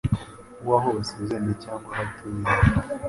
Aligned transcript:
w'aho 0.67 0.89
basezeraniye 0.97 1.55
cyangwa 1.63 1.89
aho 1.93 2.01
atuye, 2.07 2.45